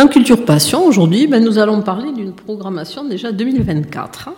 [0.00, 4.30] Dans Culture Passion, aujourd'hui, ben, nous allons parler d'une programmation déjà 2024.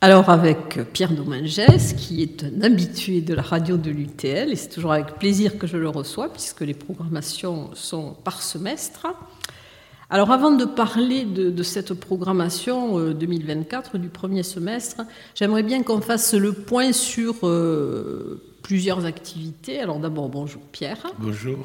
[0.00, 4.68] Alors avec Pierre Domingès, qui est un habitué de la radio de l'UTL, et c'est
[4.68, 9.08] toujours avec plaisir que je le reçois, puisque les programmations sont par semestre.
[10.08, 15.02] Alors avant de parler de, cette programmation 2024 euh, du premier semestre,
[15.34, 19.80] j'aimerais bien qu'on fasse le point sur euh, plusieurs activités.
[19.80, 21.08] Alors d'abord, bonjour Pierre.
[21.18, 21.58] Bonjour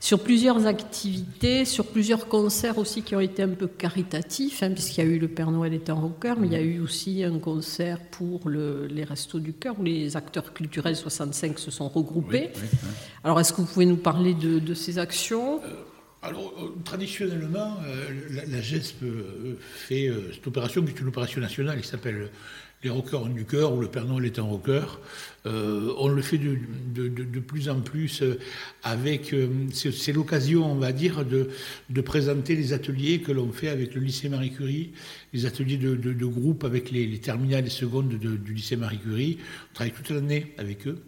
[0.00, 5.04] sur plusieurs activités, sur plusieurs concerts aussi qui ont été un peu caritatifs, hein, puisqu'il
[5.04, 7.24] y a eu le Père Noël est un rocker, mais il y a eu aussi
[7.24, 12.50] un concert pour les Restos du Cœur, où les acteurs culturels 65 se sont regroupés.
[13.24, 15.60] Alors, est-ce que vous pouvez nous parler de, ces actions?
[15.64, 15.68] Euh,
[16.22, 19.04] alors, euh, traditionnellement, euh, la, GESP
[19.60, 22.30] fait cette opération qui est une opération nationale qui s'appelle
[22.82, 25.00] les rockers du cœur ou le Père Noël est un rocker.
[25.46, 28.38] Euh, on le fait de, plus en plus euh,
[28.82, 29.32] avec.
[29.32, 34.00] Euh, c'est l'occasion, on va dire, de, présenter les ateliers que l'on fait avec le
[34.00, 34.92] lycée Marie Curie,
[35.32, 39.38] les ateliers de, groupe avec les, les, terminales et secondes du lycée Marie Curie.
[39.70, 40.98] On travaille toute l'année avec eux.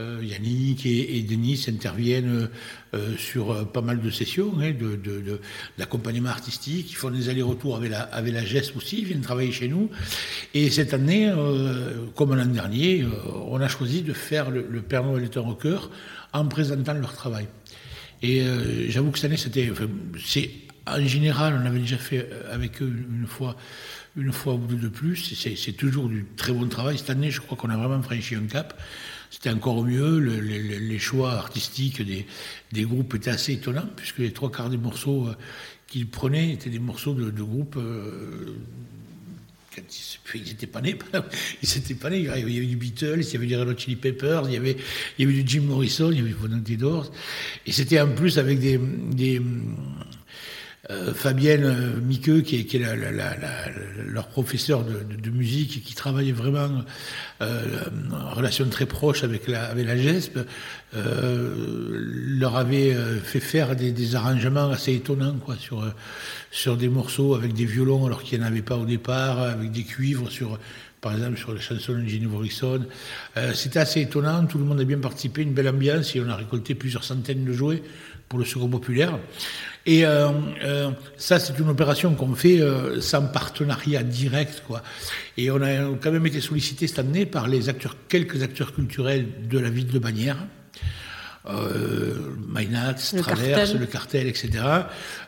[0.00, 2.48] Euh, Yannick et, Denis interviennent
[2.94, 4.72] euh, sur euh, pas mal de sessions hein,
[5.78, 6.90] d'accompagnement artistique.
[6.90, 8.40] Ils font des allers-retours avec la, avec la
[8.76, 9.90] aussi, ils viennent travailler chez nous.
[10.54, 11.32] Et cette année,
[12.14, 13.04] comme l'an dernier,
[13.46, 15.90] on a choisi de faire le, Père Noël est un rocker
[16.32, 17.46] en présentant leur travail.
[18.22, 18.42] Et
[18.88, 19.70] j'avoue que cette année, c'était.
[20.24, 20.50] c'est
[20.86, 23.56] en général, on avait déjà fait avec eux une fois,
[24.16, 25.34] une fois ou deux de plus.
[25.34, 26.98] C'est toujours du très bon travail.
[26.98, 28.80] Cette année, je crois qu'on a vraiment franchi un cap
[29.30, 30.18] c'était encore mieux.
[30.18, 32.26] les choix artistiques des,
[32.72, 35.34] des, groupes étaient assez étonnants, puisque les trois quarts des morceaux euh,
[35.86, 37.76] qu'ils prenaient étaient des morceaux de, groupes.
[37.76, 38.56] Euh,
[40.34, 40.98] ils n'étaient pas nés,
[41.62, 42.18] ils n'étaient pas nés.
[42.18, 44.76] Il y avait du Beatles, il y avait du Red Chili Peppers, il y avait,
[45.16, 47.10] il y avait du Jim Morrison, il y avait Bonanti Doors.
[47.66, 49.40] Et c'était en plus avec des, des
[50.90, 52.78] euh, Fabienne euh, Miqueux, qui est,
[54.06, 56.82] leur professeur de, musique et qui travaillait vraiment
[57.40, 57.64] euh,
[58.12, 60.40] en relation très proche avec la, GESP,
[60.92, 65.84] leur avait fait faire des, arrangements assez étonnants quoi, sur,
[66.50, 69.70] sur des morceaux avec des violons alors qu'il n'y en avait pas au départ, avec
[69.70, 70.58] des cuivres sur
[71.00, 72.84] par exemple sur les chansons de Ginny Morrison.
[73.54, 76.36] C'était assez étonnant, tout le monde a bien participé, une belle ambiance et on a
[76.36, 77.82] récolté plusieurs centaines de jouets
[78.30, 79.18] pour le Secours populaire.
[79.86, 80.28] Et euh,
[80.62, 84.82] euh, ça, c'est une opération qu'on fait euh, sans partenariat direct, quoi.
[85.36, 87.62] Et on a quand même été sollicité cette année par les
[88.08, 90.46] quelques acteurs culturels de la ville de Bagnères
[91.48, 92.36] euh,
[93.18, 94.50] Traverse, le cartel, etc.,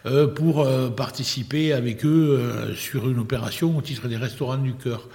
[0.04, 4.74] euh, pour euh, participer avec eux euh, sur une opération au titre des restaurants du
[4.74, 5.08] cœur.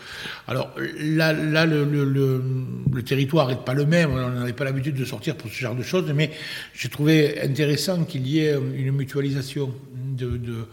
[0.47, 2.03] Alors là, là le, le,
[2.91, 5.75] le, territoire n'est pas le même, on n'avait pas l'habitude de sortir pour ce genre
[5.75, 6.31] de choses, mais
[6.73, 10.65] j'ai trouvé intéressant qu'il y ait une mutualisation de, de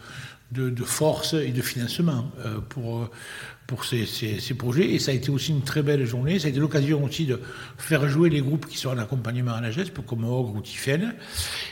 [0.51, 2.31] de, de, force et de financement
[2.69, 3.09] pour,
[3.67, 4.93] pour ces, ces, projets.
[4.93, 6.39] Et ça a été aussi une très belle journée.
[6.39, 7.39] Ça a été l'occasion aussi de
[7.77, 11.15] faire jouer les groupes qui sont en accompagnement à la GESP, comme Ogre ou Tiffaine,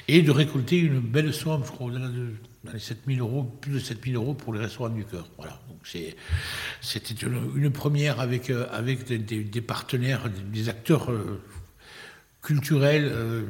[0.08, 2.30] et de récolter une belle somme, je crois, au-delà de
[2.64, 5.28] dans les 7000 euros, plus de 7000 euros pour les restaurants du cœur.
[5.38, 5.60] Voilà.
[6.82, 11.42] C'était une, première avec, euh, avec des, des, partenaires, des acteurs euh,
[12.42, 13.44] culturels euh,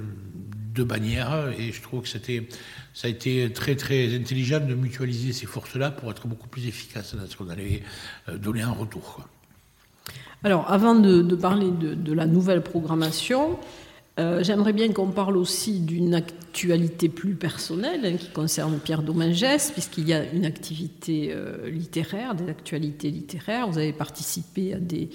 [0.73, 2.47] de bannière, et je trouve que c'était
[2.93, 7.15] ça a été très très intelligent de mutualiser ces forces-là pour être beaucoup plus efficace
[7.15, 7.81] dans ce qu'on allait
[8.29, 9.21] euh, donner en retour.
[10.43, 13.57] Alors, avant de, parler de, la nouvelle programmation,
[14.19, 19.71] Euh, j'aimerais bien qu'on parle aussi d'une actualité plus personnelle hein, qui concerne Pierre Domingès,
[19.71, 23.67] puisqu'il y a une activité euh, littéraire, des actualités littéraires.
[23.67, 25.09] Vous avez participé à des,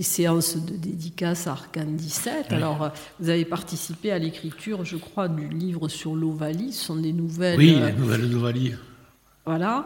[0.00, 2.46] séances de dédicaces à Arcane 17.
[2.50, 2.88] Alors, euh,
[3.20, 6.72] vous avez participé à l'écriture, je crois, du livre sur l'Ovalie.
[6.72, 7.58] Ce sont des nouvelles.
[7.58, 8.72] Oui, les nouvelles d'Ovalie.
[9.44, 9.84] Voilà.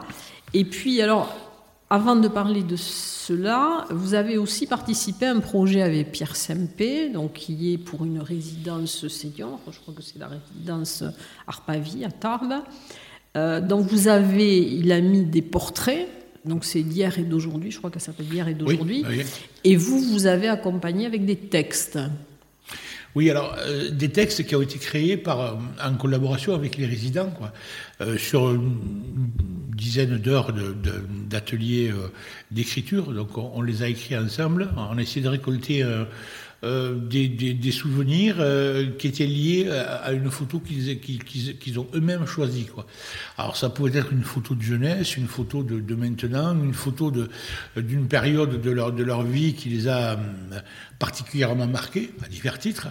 [0.55, 1.51] Et puis, alors,
[1.93, 7.11] avant de parler de cela, vous avez aussi participé à un projet avec Pierre Sempé,
[7.11, 11.05] donc qui est pour une résidence senior, je crois que c'est la résidence
[11.47, 12.62] Arpavie à Tarbes.
[13.37, 16.09] Euh, donc vous avez, il a mis des portraits,
[16.47, 19.05] donc c'est d'hier et d'aujourd'hui, je crois qu'elle s'appelle d'hier et d'aujourd'hui.
[19.62, 21.99] Et vous, vous avez accompagné avec des textes.
[23.14, 25.55] Oui, alors euh, des textes qui ont été créés par, euh,
[25.85, 27.53] en collaboration avec les résidents, quoi,
[28.17, 28.81] sur une
[29.76, 30.53] dizaine d'heures
[31.29, 32.09] d'ateliers euh,
[32.50, 33.12] d'écriture.
[33.12, 34.70] Donc on, les a écrits ensemble.
[34.76, 35.85] On a essayé de récolter
[36.64, 38.37] euh, euh, des, souvenirs
[38.99, 42.67] qui étaient liés à, une photo qu'ils ont eux-mêmes choisie.
[42.67, 42.87] Quoi.
[43.37, 47.12] Alors ça pouvait être une photo de jeunesse, une photo de, maintenant, une photo
[47.76, 50.19] d'une période de leur, de leur vie qui les a
[50.99, 52.88] particulièrement marqués à divers titres.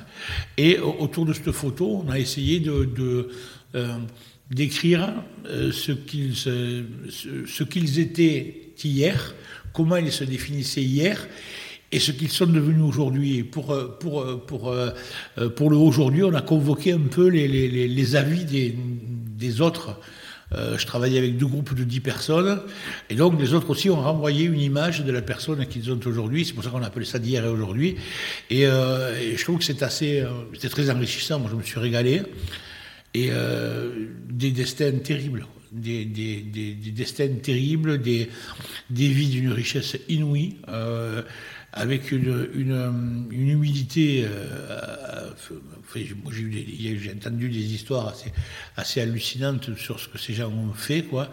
[0.58, 3.30] Et autour de cette photo, on a essayé de
[4.52, 5.14] d'écrire
[5.46, 9.34] euh, ce qu'ils ce, qu'ils étaient hier,
[9.74, 11.28] comment ils se définissaient hier
[11.92, 13.44] et ce qu'ils sont devenus aujourd'hui.
[13.44, 14.74] Pour, euh, pour, euh, pour,
[15.56, 20.00] pour le aujourd'hui, on a convoqué un peu les, les, les avis des, des autres.
[20.54, 22.62] je travaillais avec deux groupes de dix personnes,
[23.10, 26.44] et donc les autres aussi ont renvoyé une image de la personne qu'ils ont aujourd'hui.
[26.46, 27.96] C'est pour ça qu'on appelle ça d'hier et aujourd'hui.
[28.50, 30.24] Et, et, je trouve que c'est assez,
[30.54, 31.40] c'était très enrichissant.
[31.40, 32.24] Moi, je me suis régalé
[33.14, 38.30] et euh, des destins terribles, des, des, des, des, destins terribles, des,
[38.90, 41.22] vies d'une richesse inouïe, euh,
[41.74, 44.26] avec une, humilité.
[44.26, 45.12] Euh,
[45.96, 48.14] j'ai entendu des histoires
[48.76, 51.30] assez, hallucinantes sur ce que ces gens ont fait, quoi.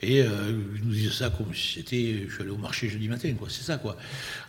[0.00, 0.28] Et euh,
[0.76, 2.26] ils nous disent ça comme si c'était.
[2.28, 3.48] Je suis allé au marché jeudi matin, quoi.
[3.50, 3.96] C'est ça, quoi.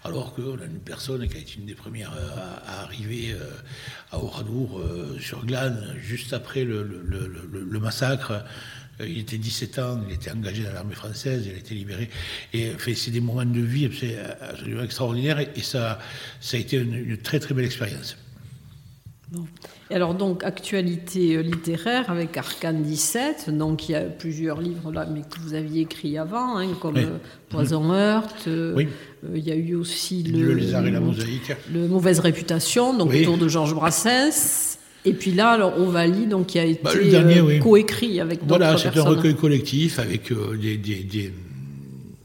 [0.04, 2.14] Alors qu'on a une personne qui a été une des premières
[2.66, 3.50] à, arriver euh,
[4.12, 8.44] à Oradour, euh, sur Glane, juste après le massacre.
[9.02, 12.10] Il était 17 ans, il était engagé dans l'armée française, il a été libéré.
[12.54, 13.86] Et c'est des moments de vie
[14.42, 16.00] absolument extraordinaires et, ça,
[16.42, 18.18] ça a été une, très très belle expérience.
[19.92, 24.92] Et alors donc actualité euh, littéraire avec Arcane 17, donc il y a plusieurs livres
[24.92, 27.18] là, mais que vous aviez écrits avant, hein, comme euh,
[27.48, 28.46] Poison Heurte.
[28.48, 28.88] Euh, oui.
[29.36, 31.54] il y a eu aussi le, le lézard et la mosaïque.
[31.72, 34.79] Le mauvaise réputation, donc autour de Georges Brassens.
[35.06, 38.78] Et puis là, alors Ovalie, donc qui a été bah, euh, coécrit avec d'autres Voilà,
[38.78, 41.34] c'est un recueil collectif avec euh, des, des, des,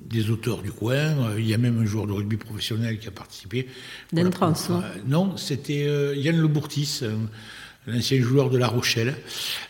[0.06, 0.94] des, auteurs du coin.
[0.94, 3.68] Euh, il y a même un joueur de rugby professionnel qui a participé.
[4.12, 5.86] D'entrance, non Non, c'était
[6.16, 7.02] Yann Le Bourtis,
[7.86, 9.14] l'ancien joueur de La Rochelle.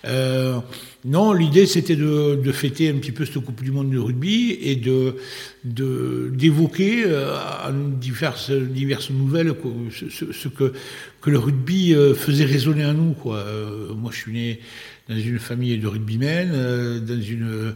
[0.05, 0.59] Euh,
[1.05, 4.57] non, l'idée c'était de, de, fêter un petit peu cette Coupe du Monde de rugby
[4.61, 5.17] et de
[5.65, 9.55] d'évoquer euh, en diverses, diverses nouvelles
[9.91, 10.73] ce, ce, que,
[11.21, 13.13] que le rugby euh, faisait résonner à nous.
[13.13, 13.39] Quoi.
[13.39, 14.61] Euh, moi, je suis né
[15.09, 17.75] dans une famille de rugbymen, euh, dans une,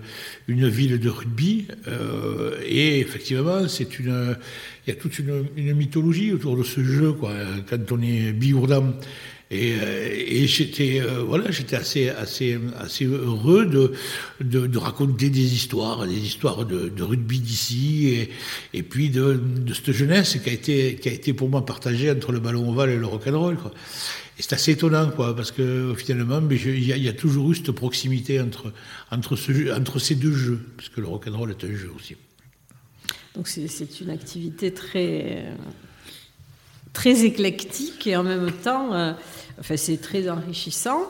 [0.49, 4.37] une ville de rugby, euh, et effectivement, c'est une,
[4.87, 7.13] il y a toute une, une, mythologie autour de ce jeu.
[7.13, 7.33] Quoi.
[7.69, 8.95] Quand on est biourdam
[9.51, 13.95] et, euh, et j'étais euh, voilà, j'étais assez assez heureux de,
[14.41, 18.31] de, raconter des histoires, des histoires de, rugby d'ici et,
[18.75, 22.11] et puis de, de cette jeunesse qui a été qui a été pour moi partagée
[22.11, 23.57] entre le ballon ovale et le rock'n'roll.
[24.39, 28.41] Et c'est assez étonnant, quoi, parce que finalement, il y, a toujours eu cette proximité
[28.41, 28.73] entre
[29.11, 29.37] entre,
[29.77, 32.15] entre ces deux jeux, parce que le rock'n'roll est un jeu aussi.
[33.35, 35.47] Donc c'est une activité très
[36.93, 39.13] très éclectique et en même temps, euh,
[39.61, 41.03] enfin, c'est très enrichissant.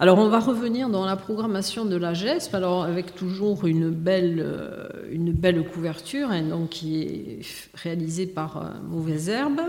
[0.00, 4.40] Alors, on va revenir dans la programmation de la GESP, alors avec toujours une belle,
[4.44, 7.40] euh, une belle couverture, hein, donc, qui est
[7.74, 9.60] réalisée par euh, Mauvaise Herbe.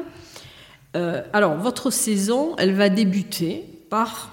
[1.34, 4.32] alors, votre saison, elle va débuter par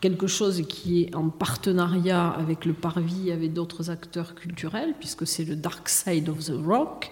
[0.00, 5.44] quelque chose qui est en partenariat avec le Parvis, avec d'autres acteurs culturels, puisque c'est
[5.44, 7.10] le Dark Side of the Rock.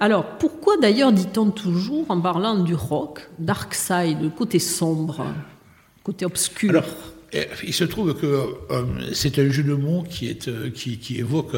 [0.00, 5.26] Alors, pourquoi d'ailleurs dit-on toujours, en parlant du rock, dark side, le côté sombre,
[6.04, 6.86] côté obscur Alors,
[7.32, 11.56] eh, il se trouve que euh, c'est un jeu de mots euh, qui, évoque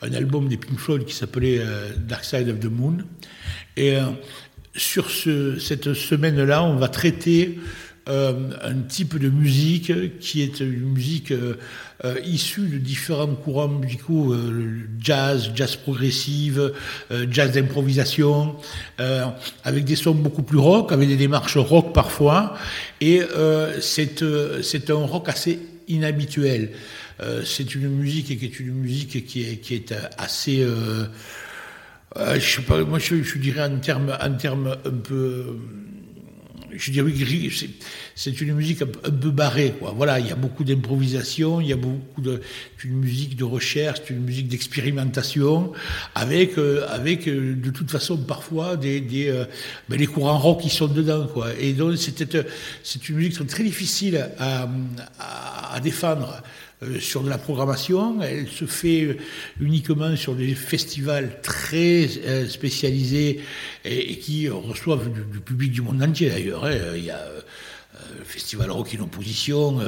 [0.00, 2.98] un album des Pink Floyd qui s'appelait euh, Dark Side of the Moon.
[3.76, 3.96] Et
[4.74, 7.58] sur ce, cette semaine-là, on va traiter
[8.06, 11.32] un type de musique qui est une musique
[12.24, 14.34] issue de différents courants musicaux,
[14.98, 16.72] jazz, jazz progressive,
[17.30, 18.56] jazz d'improvisation,
[19.64, 22.54] avec des sons beaucoup plus rock, avec des démarches rock parfois,
[23.00, 23.20] et
[23.80, 26.70] c'est un rock assez inhabituel.
[27.44, 30.66] c'est une musique qui est une musique qui est, qui est assez
[32.16, 35.56] euh, je sais pas, moi je, je dirais en termes en terme un peu.
[36.74, 37.12] Je dirais
[38.14, 39.74] c'est une musique un, peu barrée.
[39.78, 39.92] Quoi.
[39.96, 42.40] Voilà, il y a beaucoup d'improvisation, il y a beaucoup de.
[42.84, 45.72] Une musique de recherche, une musique d'expérimentation,
[46.14, 49.32] avec, euh, avec euh, de toute façon parfois des, des
[49.88, 51.26] ben, les courants rock qui sont dedans.
[51.26, 51.54] Quoi.
[51.60, 52.44] Et donc c'était,
[52.82, 54.68] c'est une musique très difficile à,
[55.18, 56.42] à, à défendre.
[56.82, 58.20] Euh, sur de la programmation.
[58.22, 59.16] Elle se fait
[59.60, 63.40] uniquement sur des festivals très euh, spécialisés
[63.84, 66.64] et, qui reçoivent du, public du monde entier d'ailleurs.
[66.64, 66.72] Hein.
[66.96, 67.40] Il y a euh,
[68.18, 69.80] le festival Rock in Opposition,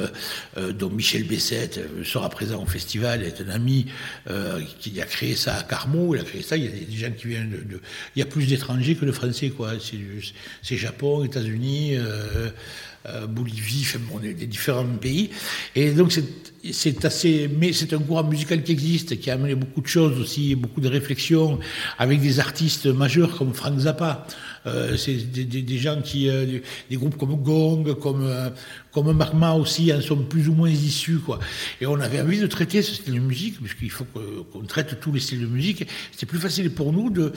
[0.78, 3.86] dont Michel Bessette sera présent au festival, est un ami
[4.78, 7.10] qui a créé ça à Carmo, il a créé ça, il y a des gens
[7.10, 7.80] qui viennent de...
[8.14, 9.72] il y a plus d'étrangers que de Français, quoi.
[10.62, 11.96] C'est Japon, États-Unis,
[13.28, 15.30] Bolivie, enfin, bon, des différents pays.
[15.74, 19.54] Et donc c'est c'est assez, mais c'est un courant musical qui existe, qui a amené
[19.54, 21.58] beaucoup de choses aussi, beaucoup de réflexions,
[21.98, 24.26] avec des artistes majeurs comme Frank Zappa.
[24.66, 28.48] Euh, c'est des, gens qui, euh, des groupes comme Gong, comme euh,
[28.92, 31.38] comme Marma aussi, en sont plus ou moins issus, quoi.
[31.80, 35.12] Et on avait envie de traiter ce style de musique, puisqu'il faut qu'on traite tous
[35.12, 35.86] les styles de musique.
[36.12, 37.32] C'était plus facile pour nous de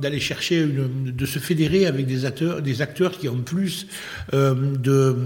[0.00, 3.86] d'aller chercher une, de se fédérer avec des acteurs, des acteurs qui ont plus
[4.32, 5.16] de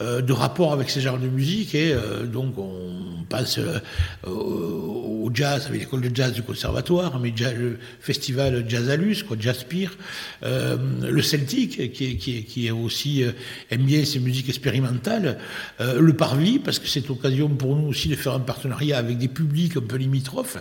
[0.00, 1.94] de rapport avec ces genres de musique, et
[2.32, 3.80] donc on passe euh,
[4.26, 9.96] au, jazz avec l'école de jazz du conservatoire, mais le festival Jazzalus, quoi, Jazzpire,
[10.44, 13.32] euh, le Celtic, qui, est aussi euh,
[13.70, 15.38] aime bien ces musiques expérimentales,
[15.80, 19.28] le Parvis, parce que c'est l'occasion pour nous aussi de faire un partenariat avec des
[19.28, 20.58] publics un peu limitrophes,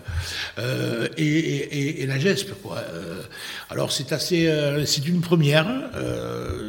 [1.18, 2.52] et, la GESP.
[3.70, 4.52] Alors c'est assez,
[4.86, 5.68] c'est une première.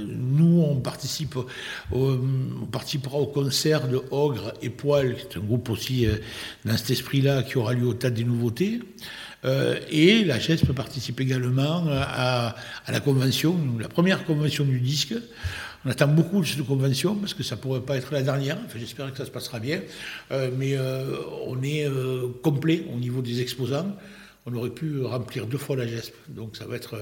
[0.06, 1.36] nous, on participe,
[1.92, 2.18] on
[2.70, 6.16] participera au concert de Ogre et Poil c'est un groupe aussi euh,
[6.64, 8.80] dans cet esprit-là qui aura lieu au tas des nouveautés.
[9.44, 12.54] Euh, et la GESP participe également à,
[12.88, 15.14] la convention, la première convention du disque.
[15.84, 18.58] On attend beaucoup de cette convention parce que ça ne pourrait pas être la dernière.
[18.66, 19.82] Enfin, J'espère que ça se passera bien.
[20.32, 20.76] Euh, mais
[21.46, 21.86] on est
[22.42, 23.96] complet au niveau des exposants.
[24.46, 26.14] On aurait pu remplir deux fois la GESP.
[26.28, 26.98] Donc ça va être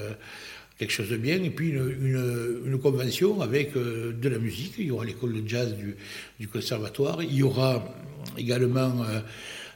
[0.77, 1.41] quelque chose de bien.
[1.43, 4.75] Et puis une, convention avec de la musique.
[4.77, 5.75] Il y aura l'école de jazz
[6.39, 7.23] du, conservatoire.
[7.23, 7.83] Il y aura
[8.37, 9.19] également euh,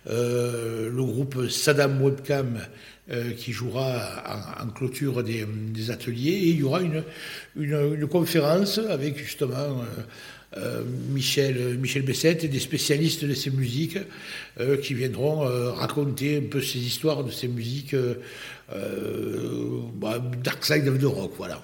[0.10, 2.60] euh, le groupe Saddam Webcam
[3.12, 5.46] euh, qui jouera en, clôture des,
[5.91, 6.32] ateliers.
[6.32, 7.03] Et il y aura une,
[7.56, 9.84] une, conférence avec justement
[11.12, 13.98] Michel, Michel Bessette et des spécialistes de ces musiques
[14.82, 15.41] qui viendront
[15.75, 17.96] raconter un peu ces histoires de ces musiques
[18.70, 21.34] bah, Dark Side of the Rock.
[21.38, 21.62] Voilà.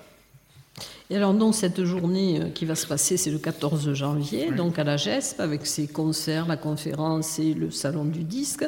[1.10, 4.80] Et alors, donc, cette journée euh, qui va se passer, c'est le 14 janvier, donc
[4.80, 8.66] à la GESP, avec ses concerts, la conférence et le salon du disque.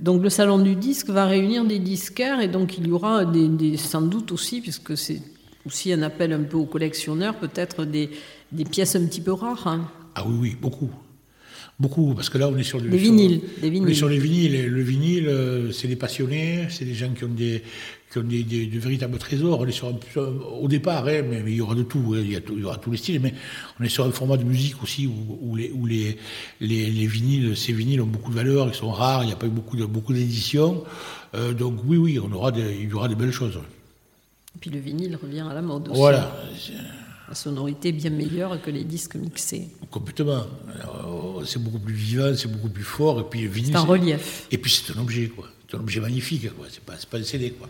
[0.00, 3.76] Donc, le salon du disque va réunir des disquaires et donc il y aura des,
[3.76, 5.22] sans doute aussi, puisque c'est
[5.64, 8.10] aussi un appel un peu aux collectionneurs, peut-être des,
[8.52, 9.66] des, pièces un petit peu rares.
[9.66, 9.88] Hein.
[10.14, 10.90] Ah oui, oui, beaucoup.
[11.78, 13.88] Beaucoup, parce que là, on est sur, le, des vinyles, des vinyles.
[13.88, 14.66] On est sur les vinyles.
[14.66, 17.62] Le vinyle, euh, c'est des passionnés, c'est des gens qui ont des,
[18.10, 19.60] qui ont des, de véritables trésors.
[19.60, 19.92] On est sur
[20.58, 22.78] au départ, hein, mais, il y aura de tout, hein, il, y il, y aura
[22.78, 23.34] tous les styles, mais
[23.78, 26.16] on est sur un format de musique aussi où, les, où les,
[26.60, 29.46] les, vinyles, ces vinyles ont beaucoup de valeur, ils sont rares, il n'y a pas
[29.46, 30.82] eu beaucoup, de, beaucoup d'éditions.
[31.34, 33.58] Euh, donc oui, oui, on aura il y aura de belles choses.
[34.56, 35.98] Et puis le vinyle revient à la mode aussi.
[35.98, 36.34] Voilà.
[37.28, 39.68] La sonorité bien meilleure que les disques mixés.
[39.90, 40.44] Complètement.
[41.44, 43.20] C'est beaucoup plus vivant, c'est beaucoup plus fort.
[43.20, 43.72] Et puis le vinyle.
[43.72, 44.46] C'est un relief.
[44.50, 45.48] Et puis c'est un objet, quoi.
[45.68, 46.66] C'est un objet magnifique, quoi.
[46.70, 47.68] C'est pas, pas un CD, quoi.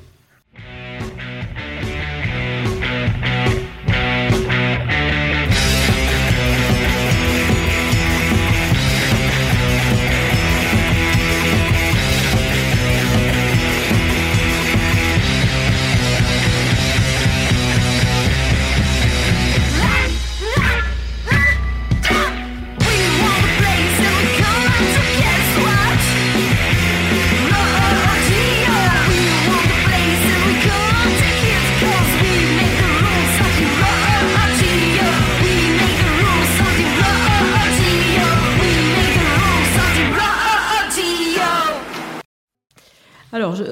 [43.46, 43.62] Alors,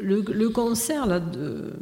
[0.00, 1.72] le, concert là, de,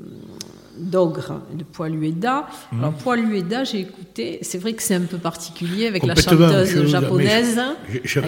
[0.79, 2.47] d'Ogre de Poilueda.
[2.73, 2.79] Mmh.
[2.79, 7.61] Alors Poilueda, j'ai écouté, c'est vrai que c'est un peu particulier avec la chanteuse japonaise,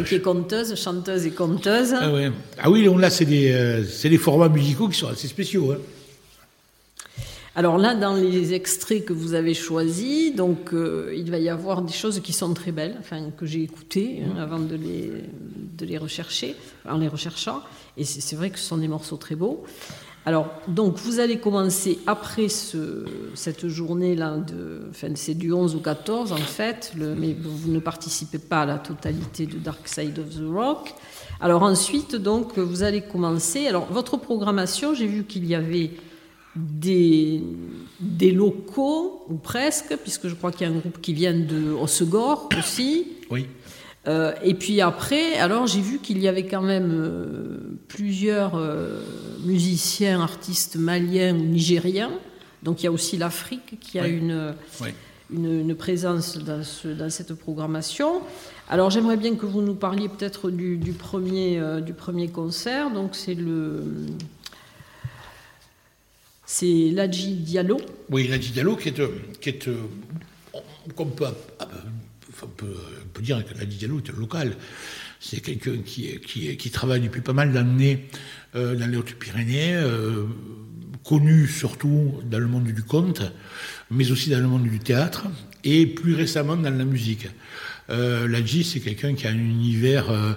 [0.06, 1.94] qui est conteuse, chanteuse et conteuse.
[1.94, 2.10] Ah,
[2.62, 5.72] ah oui, là c'est des, euh, des, formats musicaux qui sont assez spéciaux.
[5.72, 5.78] Hein.
[7.58, 11.82] Alors là, dans les extraits que vous avez choisis, donc euh, il va y avoir
[11.82, 15.10] des choses qui sont très belles, enfin que j'ai écoutées hein, avant de les,
[15.76, 16.54] de les rechercher,
[16.88, 17.60] en les recherchant.
[17.96, 19.64] Et c'est vrai que ce sont des morceaux très beaux.
[20.24, 25.80] Alors, donc, vous allez commencer après ce, cette journée-là, de, enfin, c'est du 11 au
[25.80, 30.20] 14 en fait, le, mais vous ne participez pas à la totalité de Dark Side
[30.20, 30.94] of the Rock.
[31.40, 33.66] Alors ensuite, donc, vous allez commencer.
[33.66, 35.90] Alors, votre programmation, j'ai vu qu'il y avait
[36.56, 37.42] des,
[38.00, 41.72] des locaux, ou presque, puisque je crois qu'il y a un groupe qui vient de
[41.72, 43.06] Osegor aussi.
[43.30, 43.46] Oui.
[44.08, 49.00] Euh, et puis après, alors j'ai vu qu'il y avait quand même euh, plusieurs euh,
[49.44, 52.12] musiciens, artistes maliens ou nigériens.
[52.62, 54.54] Donc il y a aussi l'Afrique qui a une,
[55.30, 56.62] une, présence dans,
[56.96, 58.22] dans, cette programmation.
[58.68, 62.90] Alors j'aimerais bien que vous nous parliez peut-être du, du, premier, du premier concert.
[62.90, 63.84] Donc c'est le
[66.50, 67.76] c'est Ladji Diallo.
[68.08, 69.00] Oui, Ladji Diallo, qui est,
[69.38, 69.68] qui est
[70.96, 71.26] on, peut,
[72.42, 74.56] on, peut, dire que Ladji Diallo est local.
[75.20, 78.06] C'est quelqu'un qui, qui, travaille depuis pas mal d'années
[78.56, 80.24] euh, dans les Hautes-Pyrénées, euh,
[81.04, 83.22] connu surtout dans le monde du conte,
[83.90, 85.26] mais aussi dans le monde du théâtre,
[85.64, 87.28] et plus récemment dans la musique.
[87.90, 90.32] Euh, Ladji, c'est quelqu'un qui a un univers euh,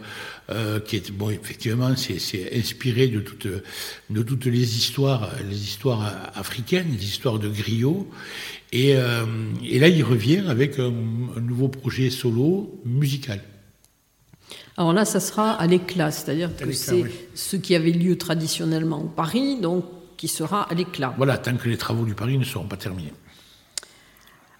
[0.49, 3.47] euh, qui est bon effectivement c'est inspiré de toutes
[4.09, 8.09] de toutes les histoires les histoires africaines les histoires de griots
[8.71, 9.25] et, euh,
[9.63, 10.91] et là il revient avec un,
[11.39, 13.41] nouveau projet solo musical
[14.77, 17.03] alors là, ça sera à l'éclat, c'est-à-dire que c'est
[17.35, 19.85] ce qui avait lieu traditionnellement au Paris, donc
[20.17, 21.13] qui sera à l'éclat.
[21.17, 23.13] Voilà, tant que les travaux du Paris ne seront pas terminés.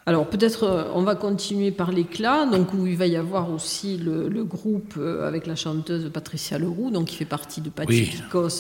[0.06, 3.98] Alors peut-être euh, on va continuer par l'éclat, donc où il va y avoir aussi
[3.98, 8.12] le, groupe euh, avec la chanteuse Patricia Leroux, donc qui fait partie de Patti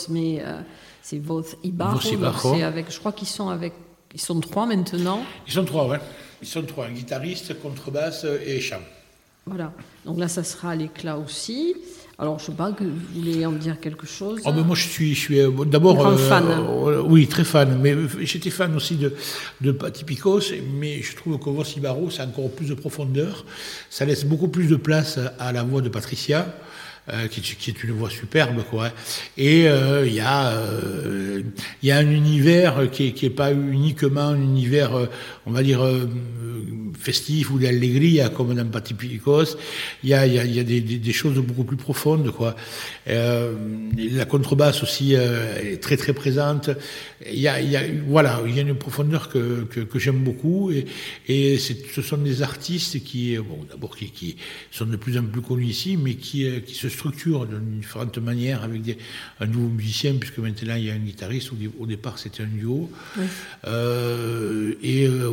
[0.09, 0.61] mais euh,
[1.01, 2.53] c'est Voth Ibarro.
[2.63, 3.73] avec, je crois qu'ils sont avec,
[4.13, 5.23] ils sont trois maintenant.
[5.47, 5.99] Ils sont trois, ouais.
[6.43, 8.81] Ils sont trois, guitariste, contrebasse et chant.
[9.45, 9.73] Voilà.
[10.05, 11.75] Donc là, ça sera l'éclat aussi.
[12.19, 14.87] Alors, je ne sais pas, que vous voulez en dire quelque chose oh, Moi, je
[14.87, 16.05] suis, je suis euh, d'abord.
[16.05, 16.45] Euh, fan.
[16.47, 17.79] Euh, oui, très fan.
[17.81, 19.13] Mais j'étais fan aussi de,
[19.61, 23.45] de Patipicos, mais je trouve que Vossi Barreau, c'est encore plus de profondeur.
[23.89, 26.45] Ça laisse beaucoup plus de place à la voix de Patricia.
[27.09, 28.91] Euh, qui, est une voix superbe, quoi.
[29.35, 31.41] Et euh, il y, euh,
[31.81, 34.91] y, a un univers qui n'est est pas uniquement un univers,
[35.47, 35.83] on va dire,
[36.99, 39.57] festif ou d'allegria, comme dans Patipicos.
[40.03, 42.55] Il y a, y y a des, choses beaucoup plus profondes, quoi.
[43.07, 46.69] la contrebasse aussi est très très présente.
[47.25, 50.23] Il y a, y a, voilà, il y a une profondeur que, que, que j'aime
[50.23, 50.71] beaucoup.
[50.71, 50.85] Et,
[51.27, 54.37] et ce sont des artistes qui, bon, d'abord, qui, qui,
[54.69, 58.63] sont de plus en plus connus ici, mais qui, qui se structure d'une différente manière
[58.63, 58.97] avec des,
[59.39, 62.89] un nouveau musicien, puisque maintenant il y a un guitariste, au, départ c'était un duo.
[63.65, 65.29] Euh, et euh,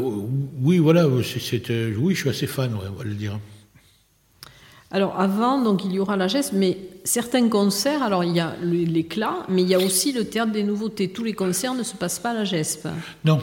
[0.60, 3.38] oui, voilà, c'est, euh, oui, je suis assez fan, on va le dire.
[4.90, 8.56] Alors avant, donc il y aura la geste, mais certains concerts, alors il y a
[8.62, 11.10] l'éclat, mais il y a aussi le théâtre des nouveautés.
[11.10, 12.88] Tous les concerts ne se passent pas à la GESP.
[13.24, 13.40] Non,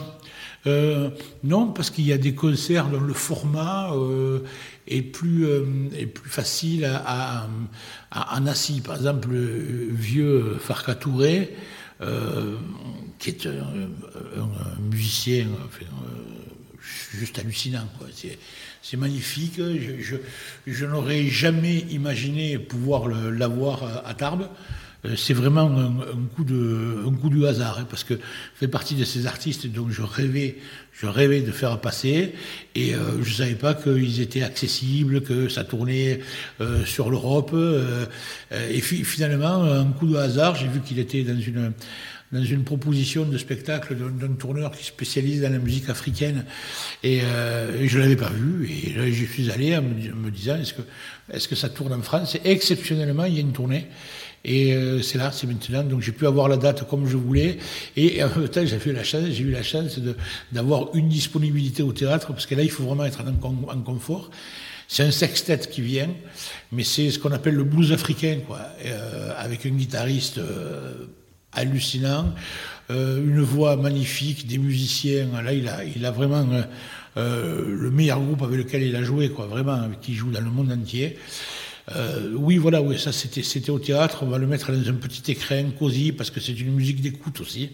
[0.66, 1.10] euh,
[1.44, 4.40] non, parce qu'il y a des concerts dont le format euh,
[4.86, 5.64] est, plus, euh,
[5.96, 7.48] est plus facile à,
[8.10, 8.80] à, assis.
[8.80, 11.54] Par exemple, le vieux Farka Touré,
[13.18, 13.88] qui est un,
[14.90, 15.46] musicien
[17.12, 17.88] juste hallucinant.
[18.82, 19.54] C'est magnifique.
[19.56, 20.16] Je,
[20.66, 24.48] je, n'aurais jamais imaginé pouvoir l'avoir à, à Tarbes.
[25.06, 28.20] Euh, c'est vraiment un, coup de, un coup du hasard, hein, parce que je
[28.54, 30.56] fais partie de ces artistes dont je rêvais,
[30.92, 32.34] je rêvais de faire passer,
[32.74, 36.20] et euh, je ne savais pas qu'ils étaient accessibles, que ça tournait
[36.60, 37.54] euh, sur l'Europe.
[38.52, 41.72] et finalement, un coup de hasard, j'ai vu qu'il était dans une
[42.32, 46.44] dans une proposition de spectacle d'un tourneur qui spécialise dans la musique africaine.
[47.04, 48.68] Et, je ne l'avais pas vu.
[48.68, 50.82] Et là je suis allé en me, disant est-ce que,
[51.32, 52.34] est-ce que ça tourne en France?
[52.34, 53.86] Et exceptionnellement il y a une tournée
[54.46, 55.82] et euh, c'est là, c'est maintenant.
[55.82, 57.58] Donc j'ai pu avoir la date comme je voulais.
[57.96, 59.98] Et en même temps, j'ai eu la chance, j'ai eu la chance
[60.52, 64.30] d'avoir une disponibilité au théâtre, parce que là, il faut vraiment être en, confort.
[64.86, 66.10] C'est un sextet qui vient,
[66.70, 71.06] mais c'est ce qu'on appelle le blues africain, quoi, euh, avec un guitariste euh,
[71.50, 72.32] hallucinant,
[72.88, 75.26] une voix magnifique, des musiciens.
[75.42, 76.46] Là, il a, il a vraiment
[77.16, 80.70] le meilleur groupe avec lequel il a joué, quoi, vraiment, qui joue dans le monde
[80.70, 81.16] entier.
[81.94, 84.18] Euh, oui, voilà, oui, ça c'était, c'était au théâtre.
[84.22, 87.40] On va le mettre dans un petit écrin cosy parce que c'est une musique d'écoute
[87.40, 87.70] aussi.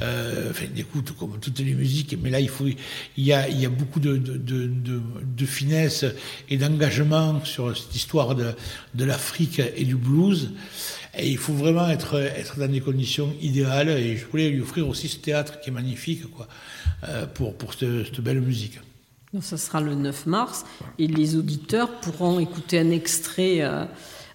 [0.00, 2.16] Euh, enfin, d'écoute comme toutes les musiques.
[2.22, 2.66] Mais là, il faut,
[3.18, 6.06] y a, beaucoup de, finesse
[6.48, 10.52] et d'engagement sur cette histoire de, l'Afrique et du blues.
[11.18, 13.90] Et il faut vraiment être, être dans des conditions idéales.
[13.90, 16.48] Et je voulais lui offrir aussi ce théâtre qui est magnifique, quoi,
[17.06, 18.78] euh, pour, cette belle musique.
[19.32, 20.64] Donc, ça sera le 9 mars
[20.98, 23.84] et les auditeurs pourront écouter un extrait euh,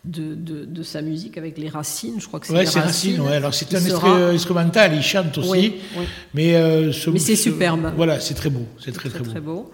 [0.06, 2.20] de, de, de, sa musique avec les racines.
[2.20, 3.12] Je crois que c'est ouais, c'est racines.
[3.20, 3.22] racines.
[3.22, 3.36] Ouais.
[3.36, 6.06] Alors c'est un extrait euh, instrumental, il chante aussi, Oui, oui.
[6.34, 7.92] mais euh, ce- Mais c'est ce- superbe.
[7.96, 9.54] Voilà, c'est très beau, c'est très très, très, beau.
[9.64, 9.72] beau.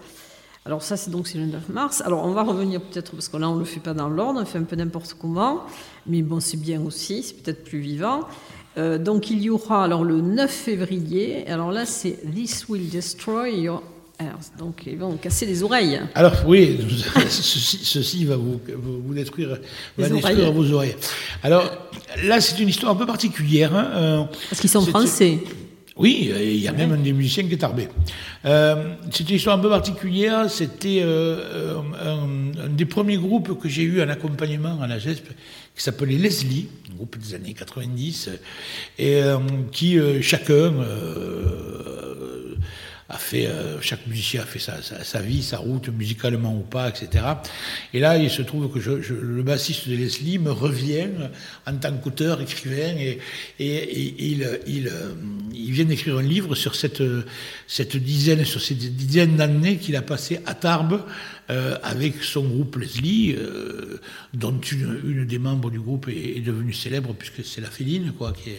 [0.66, 2.02] Alors ça, c'est donc c'est le 9 mars.
[2.04, 4.40] Alors on va revenir peut-être, parce que là, on ne le fait pas dans l'ordre,
[4.42, 5.62] on fait un peu n'importe comment.
[6.06, 8.20] Mais bon, c'est bien aussi, c'est peut-être plus vivant.
[8.76, 11.46] Euh, donc il y aura alors le 9 février.
[11.48, 13.82] Alors là, c'est This Will Destroy Your
[14.20, 14.52] Earth.
[14.58, 16.00] Donc ils vont casser les oreilles.
[16.14, 16.78] Alors oui,
[17.28, 19.58] ceci, ceci va vous, vous, vous détruire,
[19.98, 20.96] va détruire vos oreilles.
[21.42, 21.70] Alors
[22.22, 23.74] là, c'est une histoire un peu particulière.
[23.74, 25.38] hein, euh, Parce qu'ils sont français.
[25.96, 27.88] Oui, il y a même un des musiciens qui est tarbé.
[28.44, 30.50] Euh, C'était une histoire un peu particulière.
[30.50, 35.28] C'était euh, un, un des premiers groupes que j'ai eu en accompagnement à la GESP,
[35.76, 38.30] qui s'appelait Leslie, un groupe des années 90,
[38.98, 39.38] et euh,
[39.70, 41.83] qui euh, chacun euh,
[43.08, 46.62] a fait, euh, chaque musicien a fait sa, sa, sa vie, sa route, musicalement ou
[46.62, 47.24] pas, etc.
[47.92, 51.08] Et là, il se trouve que je, je- le bassiste de Leslie me revient
[51.66, 53.18] en tant qu'auteur, écrivain, et,
[53.58, 55.12] et, et il, il, euh,
[55.54, 57.02] il vient d'écrire un livre sur cette,
[57.66, 61.02] cette dizaine, sur ces dizaines d'années qu'il a passé à Tarbes
[61.50, 64.00] euh, avec son groupe Leslie, euh,
[64.32, 68.50] dont une, des membres du groupe est, devenue célèbre puisque c'est la Féline, quoi, qui,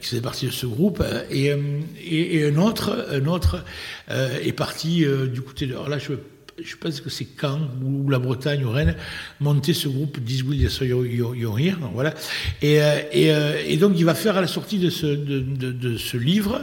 [0.00, 3.64] faisait partie de ce groupe, et, euh, un autre, un autre
[4.10, 5.72] euh, est parti du côté de.
[5.72, 6.12] Alors là, je
[6.60, 8.96] je pense que c'est Caen ou la Bretagne ou Rennes,
[9.38, 12.14] monter ce groupe This Will Destroy Your, donc voilà.
[12.62, 12.80] Et,
[13.12, 13.32] et,
[13.66, 16.62] et donc il va faire à la sortie de ce, livre,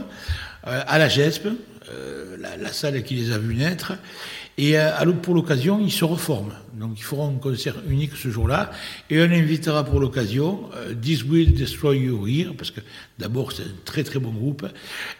[0.64, 1.48] à la GESP,
[2.38, 3.94] la, la salle qui les a vus naître,
[4.58, 6.54] et euh, pour l'occasion, ils se reforment.
[6.74, 8.70] Donc ils feront un concert unique ce jour-là,
[9.10, 12.80] et on invitera pour l'occasion euh, This Will Destroy Your Ear, parce que
[13.18, 14.66] d'abord c'est un très très bon groupe,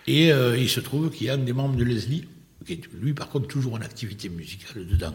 [0.06, 2.26] et euh, il se trouve qu'il y a un des membres de Leslie,
[2.66, 5.14] qui est lui par contre toujours en activité musicale dedans.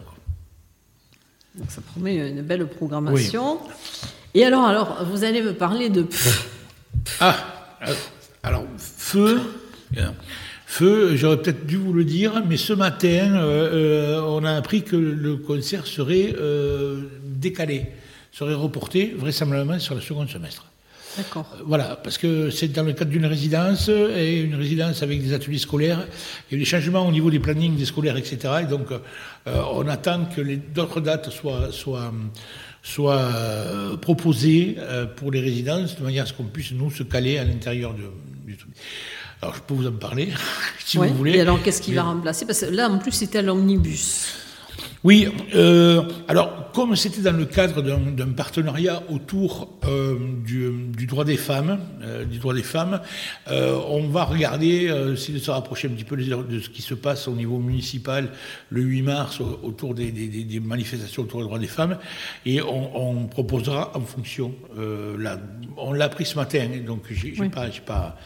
[1.54, 3.58] Donc ça promet une belle programmation.
[4.34, 6.06] Et alors, alors, vous allez me parler de...
[7.20, 7.36] Ah,
[8.42, 9.42] alors, feu,
[10.72, 14.82] feu, j'aurais peut-être dû vous le dire, mais ce matin, euh, euh, on a appris
[14.82, 17.86] que le concert serait euh, décalé,
[18.32, 20.66] serait reporté vraisemblablement sur le second semestre.
[21.18, 21.46] D'accord.
[21.66, 25.58] Voilà, parce que c'est dans le cadre d'une résidence, et une résidence avec des ateliers
[25.58, 26.06] scolaires,
[26.50, 28.38] il y a eu des changements au niveau des plannings des scolaires, etc.
[28.62, 28.98] Et donc, euh,
[29.74, 30.40] on attend que
[30.74, 32.14] d'autres dates soient, soient,
[32.82, 37.02] soient euh, proposées euh, pour les résidences, de manière à ce qu'on puisse, nous, se
[37.02, 38.70] caler à l'intérieur du truc.
[39.42, 40.28] Alors, je peux vous en parler,
[40.84, 41.08] si Ouais.
[41.08, 41.32] vous voulez.
[41.32, 42.46] Et alors, qu'est-ce qui va remplacer?
[42.46, 44.28] Parce que là, en plus, c'était l'omnibus.
[45.04, 51.24] Oui, euh, alors comme c'était dans le cadre d'un partenariat autour euh, du, du droit
[51.24, 53.00] des femmes, euh, du droit des femmes,
[53.50, 57.32] on va regarder s'il se rapprocher un petit peu de, ce qui se passe au
[57.32, 58.30] niveau municipal
[58.70, 61.98] le 8 mars au- autour des, des- des- des manifestations autour des droits des femmes,
[62.46, 64.54] et on, on proposera en fonction.
[65.18, 65.38] Là,
[65.76, 67.48] on l'a pris ce matin, donc j'ai Oui.
[67.48, 68.16] pas, pas,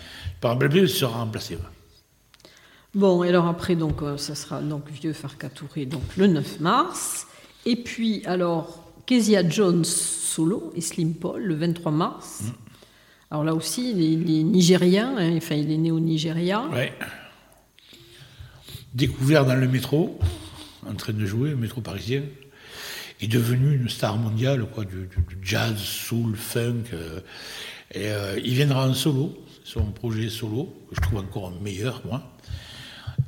[0.42, 1.59] remplacé, ce sera remplacé.
[2.94, 7.27] Bon, et alors après, donc, euh, ça sera donc Vieux Farcatouré, donc le 9 mars.
[7.66, 12.42] Et puis, alors, Kezia Jones solo et Slim Paul le 23 mars.
[12.42, 12.46] Mm.
[13.31, 16.66] Alors là aussi, il est, il est nigérien, hein, enfin, il est né au Nigeria.
[16.68, 16.92] Ouais.
[18.94, 20.18] Découvert dans le métro,
[20.88, 22.22] en train de jouer, le métro parisien,
[23.20, 25.09] est devenu une star mondiale, quoi, du,
[25.42, 26.85] jazz, soul, funk.
[26.92, 27.20] euh,
[27.92, 32.22] et euh, il viendra en solo, son projet solo, que je trouve encore meilleur, moi.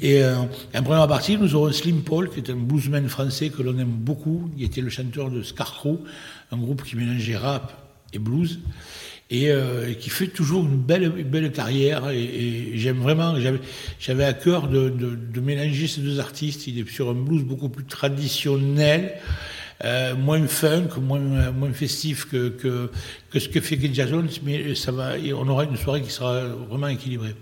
[0.01, 0.37] Et euh,
[0.73, 3.89] en première partie, nous aurons Slim Paul, qui est un bluesman français que l'on aime
[3.89, 4.49] beaucoup.
[4.57, 6.05] Il était le chanteur de Scarecrow,
[6.53, 7.73] un groupe qui mélangeait rap
[8.13, 8.61] et blues,
[9.31, 12.09] et euh, qui fait toujours une belle, belle carrière.
[12.11, 13.35] Et, j'aime vraiment,
[13.99, 16.69] j'avais, à cœur de mélanger ces deux artistes.
[16.69, 19.15] Il est sur un blues beaucoup plus traditionnel,
[19.85, 22.91] euh, moins funk, moins, moins festif que, que,
[23.31, 26.11] que ce que fait Keith Jones, mais ça va, et on aura une soirée qui
[26.11, 27.35] sera vraiment équilibrée.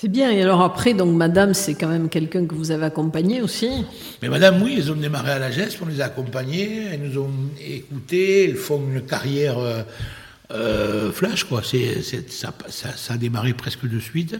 [0.00, 0.30] C'est bien.
[0.30, 3.84] Et alors après, donc, Madame, c'est quand même quelqu'un que vous avez accompagné aussi.
[4.22, 7.20] Mais madame, oui, elles ont démarré à la GESP, on les a accompagnées, elles nous
[7.20, 9.82] ont écoutés, elles font une carrière euh,
[10.52, 11.62] euh, flash, quoi.
[11.64, 14.36] C'est, ça, ça, ça a démarré presque de suite.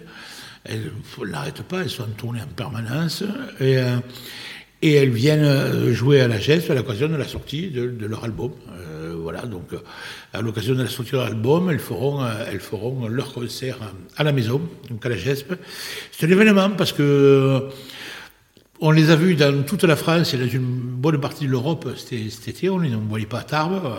[0.64, 3.24] Elles ne l'arrêtent pas, elles sont en tournée en permanence.
[3.58, 3.96] Et, euh,
[4.80, 8.52] Et elles viennent jouer à la GESP à l'occasion de la sortie de, leur album.
[9.20, 9.70] voilà, donc
[10.32, 13.78] à l'occasion de la sortie de leur album, elles feront, elles feront leur concert
[14.16, 15.54] à la maison, donc à la GESP.
[16.12, 17.68] C'est un événement parce que
[18.80, 21.88] on les a vus dans toute la France et dans une bonne partie de l'Europe
[21.96, 22.70] cet été.
[22.70, 23.92] On ne les voyait pas à Tarbes.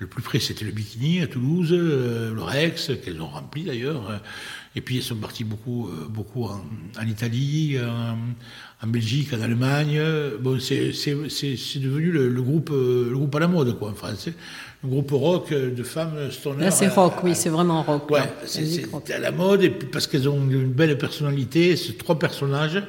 [0.00, 4.20] Le plus près, c'était le Bikini à Toulouse, euh, le Rex, qu'elles ont rempli d'ailleurs.
[4.78, 6.60] Et puis, elles sont parties beaucoup, euh, beaucoup en,
[7.04, 10.00] Italie, en, Belgique, en Allemagne.
[10.40, 10.92] Bon, c'est
[11.80, 14.28] devenu le, groupe, le groupe à la mode, quoi, en France.
[14.84, 16.66] Le groupe rock de femmes stoner.
[16.66, 18.08] Là, c'est rock, oui, c'est vraiment rock.
[18.10, 22.16] Ouais, c'est à la mode, et puis parce qu'elles ont une belle personnalité, ces trois
[22.16, 22.80] personnages.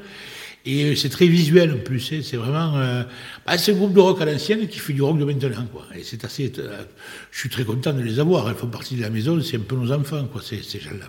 [0.65, 2.12] Et euh, c'est très visuel en plus.
[2.12, 2.19] Hein.
[2.23, 2.78] C'est vraiment.
[2.78, 3.04] Euh,
[3.45, 5.65] bah, c'est un groupe de rock à l'ancienne qui fait du rock de maintenant.
[5.71, 5.86] Quoi.
[5.95, 6.52] Et c'est assez.
[6.60, 6.84] Euh,
[7.32, 8.49] je suis très content de les avoir.
[8.49, 9.39] Elles font partie de la maison.
[9.41, 11.06] C'est un peu nos enfants, quoi, ces, ces gens-là.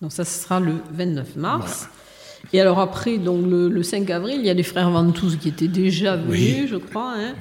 [0.00, 1.88] Donc ça, ce sera le 29 mars.
[2.52, 5.68] Et alors après, donc le, 5 avril, il y a les frères Ventous qui étaient
[5.68, 7.14] déjà venus, je crois.
[7.16, 7.34] Hein.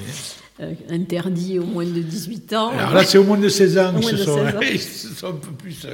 [0.89, 2.71] interdits au moins de 18 ans.
[2.71, 4.37] Alors là, c'est au moins de 16 ans qu'ils se, sont,
[5.15, 5.85] sont un peu plus.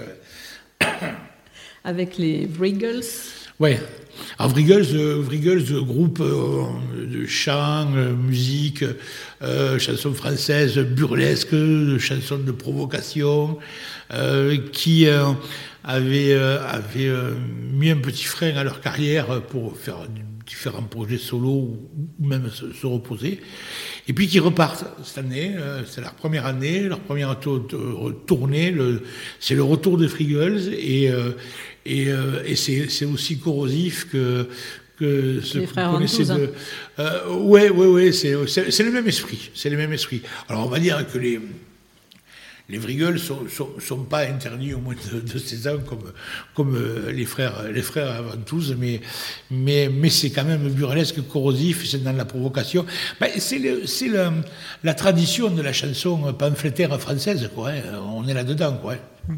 [1.84, 3.04] Avec les Briggles.
[3.60, 3.76] Oui.
[4.40, 6.66] Alors Vrigels, euh, groupe euh,
[7.06, 8.84] de chant, euh, musique,
[9.80, 11.56] chansons françaises burlesques,
[12.00, 13.58] chansons de provocation,
[14.72, 15.08] qui
[15.84, 16.38] avaient,
[17.74, 20.08] mis un petit frein à leur carrière pour faire
[20.46, 23.40] différents projets solo ou même se, reposer.
[24.08, 28.76] Et puis qui repartent cette année, c'est leur première année, leur première tournée,
[29.40, 31.12] c'est le retour des Frigels et,
[31.86, 34.48] et, euh, et c'est aussi corrosif que,
[34.98, 36.52] que ce vous connaissez de.
[37.00, 39.52] Euh, ouais, ouais, ouais, c'est le même esprit.
[39.54, 40.22] C'est le même esprit.
[40.48, 41.40] Alors on va dire que les.
[42.70, 43.40] Les vrigueuls ne sont,
[43.80, 46.14] sont, pas interdits au moins de, de 16 ans comme,
[46.54, 49.02] comme euh, les frères, les frères avant tous, mais,
[49.52, 52.86] mais, mais c'est quand même burlesque, corrosif, c'est dans la provocation.
[53.20, 53.60] Ben, c'est
[54.84, 57.72] la tradition de la chanson pamphlétaire française, quoi.
[57.72, 58.00] Hein.
[58.08, 58.96] On est là-dedans, quoi.
[59.30, 59.36] Hein.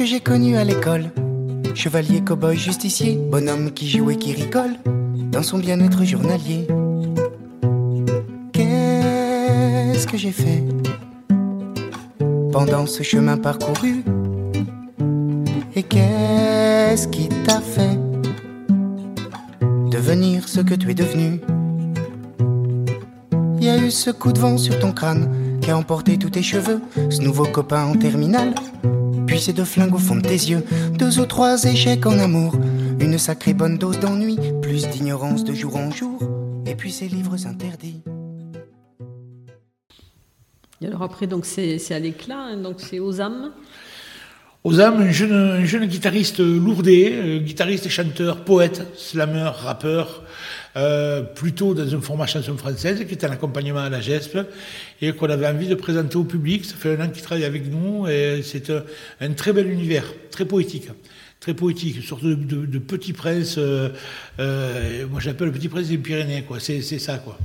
[0.00, 1.10] Que j'ai connu à l'école.
[1.74, 4.76] Chevalier, cow-boy, justicier, bonhomme qui joue et qui rigole
[5.30, 6.66] dans son bien-être journalier.
[8.54, 10.64] Qu'est-ce que j'ai fait
[12.50, 14.02] pendant ce chemin parcouru?
[15.76, 17.98] Et qu'est-ce qui t'a fait
[19.90, 21.42] devenir ce que tu es devenu?
[23.58, 25.28] Il y a eu ce coup de vent sur ton crâne
[25.60, 28.54] qui a emporté tous tes cheveux, ce nouveau copain en terminale
[29.30, 30.64] puis ces deux flingues au fond de tes yeux,
[30.98, 32.56] deux ou trois échecs en amour,
[32.98, 36.20] une sacrée bonne dose d'ennui, plus d'ignorance de jour en jour,
[36.66, 38.02] et puis ces livres interdits.
[40.80, 43.52] Et alors après, donc c'est à l'éclat, hein, donc c'est aux âmes.
[44.64, 50.24] Aux âmes, un jeune, jeune guitariste lourdé, euh, guitariste et chanteur, poète, slammer, rappeur,
[50.76, 54.38] euh, plutôt dans une format chanson française, qui est un accompagnement à la GESP,
[55.00, 56.64] et qu'on avait envie de présenter au public.
[56.64, 60.44] Ça fait un an qu'il travaille avec nous, et c'est un, très bel univers, très
[60.44, 60.88] poétique.
[61.40, 63.88] Très poétique, une sorte de, de, petit prince, euh,
[64.38, 66.60] euh, moi j'appelle le petit prince des Pyrénées, quoi.
[66.60, 67.38] C'est, ça, quoi.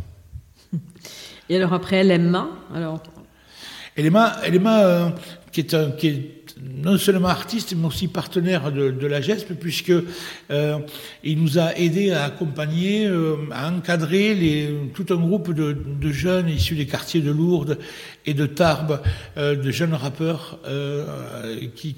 [1.49, 3.01] Et alors après, Elema, alors?
[3.95, 5.13] Elema, Elema
[5.53, 9.91] qui est un, qui est non seulement artiste, mais aussi partenaire de, la GESP, puisque
[10.51, 10.77] euh,
[11.23, 16.75] il nous a aidé à accompagner, euh, à encadrer tout un groupe de, jeunes issus
[16.75, 17.77] des quartiers de Lourdes
[18.25, 19.01] et de Tarbes,
[19.37, 20.59] euh, de jeunes rappeurs
[21.75, 21.93] qui,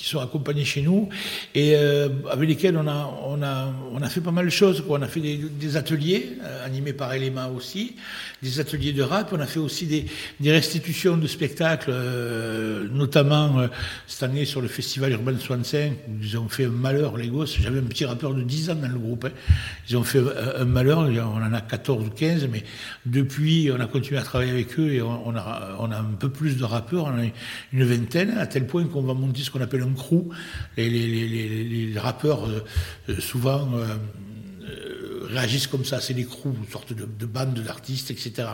[0.00, 1.10] qui sont accompagnés chez nous
[1.54, 4.82] et euh, avec lesquels on a, fait pas mal de choses.
[4.88, 7.96] On a fait des, ateliers euh, animés par Elema aussi,
[8.42, 9.30] des ateliers de rap.
[9.32, 10.06] On a fait aussi des,
[10.50, 13.68] restitutions de spectacles, euh, notamment
[14.06, 17.58] cette année sur le festival Urban 65 où ils ont fait un malheur, les gosses.
[17.60, 19.26] J'avais un petit rappeur de 10 ans dans le groupe.
[19.26, 19.32] Hein.
[19.90, 20.22] Ils ont fait
[20.56, 22.64] un, malheur, on en a 14 ou 15, mais
[23.04, 26.30] depuis, on a continué à travailler avec eux et on, a, on a un peu
[26.30, 27.24] plus de rappeurs, on a
[27.72, 30.28] une vingtaine, à tel point qu'on va monter ce qu'on appelle un crew.
[30.76, 32.64] Les, rappeurs, euh,
[33.08, 33.96] euh, souvent, euh,
[35.28, 36.00] réagissent comme ça.
[36.00, 38.48] C'est des crews, une sorte de, de d'artistes, etc.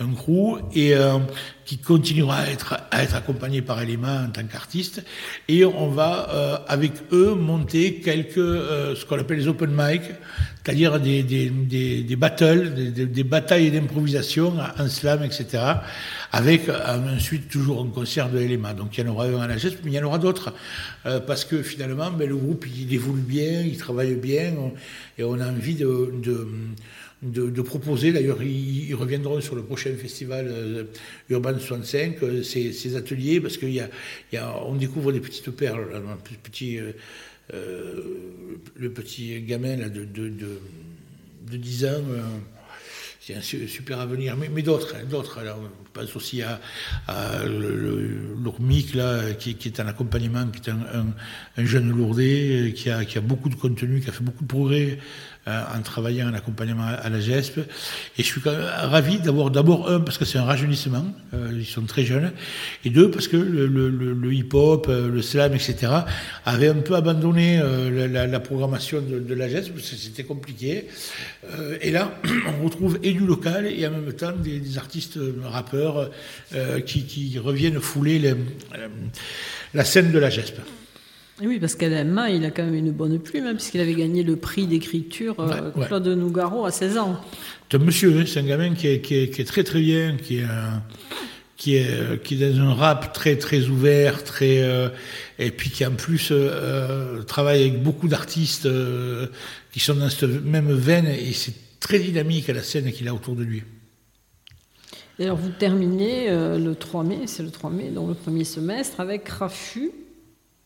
[0.00, 0.60] Un crew
[1.68, 5.04] qui continuera à être, à être accompagné par Elema en tant qu'artiste.
[5.48, 10.00] Et on va, avec eux, monter quelques, ce qu'on appelle les open mic,
[10.64, 15.58] c'est-à-dire des, des, des, des, battles, des, des batailles d'improvisation en slam, etc
[16.32, 18.74] avec euh, ensuite toujours un concert de LMA.
[18.74, 20.52] Donc il y en aura un à la geste, mais il y en aura d'autres,
[21.06, 24.54] euh, parce que finalement, ben, le groupe, il évolue bien, il travaille bien,
[25.16, 26.48] et on a envie de, de,
[27.22, 30.84] de, proposer, d'ailleurs ils, reviendront sur le prochain festival euh,
[31.30, 33.66] Urban 65, ces, ces, ateliers, parce qu'on
[34.66, 35.86] on découvre des petites perles,
[36.42, 36.78] petit,
[37.52, 42.04] le petit gamin de, de, de, 10 ans
[43.28, 45.40] c'est un super avenir, mais, d'autres, hein, d'autres.
[45.44, 46.58] Je pense aussi à,
[48.94, 54.00] là, qui, est un accompagnement, qui est un, jeune lourdé, qui a, beaucoup de contenu,
[54.00, 54.98] qui a fait beaucoup de progrès euh,
[55.48, 57.58] en travaillant en accompagnement à la GESP.
[57.58, 61.82] Et je suis ravi d'avoir d'abord, un, parce que c'est un rajeunissement, euh, ils sont
[61.82, 62.32] très jeunes,
[62.84, 65.92] et deux, parce que le, hip-hop, euh, le slam, etc.,
[66.44, 70.86] avaient un peu abandonné la, programmation de, la GESP, parce que c'était compliqué.
[71.80, 72.12] et là,
[72.60, 76.10] on retrouve et du local, et en même temps des, artistes rappeurs
[76.86, 78.34] qui, reviennent fouler
[79.74, 80.58] la scène de la GESP.
[81.40, 84.22] Oui, parce qu'à la il a quand même une bonne plume, hein, puisqu'il avait gagné
[84.24, 87.20] le prix d'écriture euh, Claude Nougaro à 16 ans.
[87.70, 90.46] C'est un monsieur, hein, c'est un gamin qui est, très très bien, qui est,
[91.56, 94.88] qui, est, qui est dans un rap très très ouvert, très, euh,
[95.38, 98.68] et puis qui en plus euh, travaille avec beaucoup d'artistes
[99.72, 103.14] qui sont dans cette même veine, et c'est très dynamique à la scène qu'il a
[103.14, 103.62] autour de lui.
[105.20, 108.98] Et alors vous terminez le 3 mai, c'est le 3 mai, donc le premier semestre,
[108.98, 109.92] avec Rafu,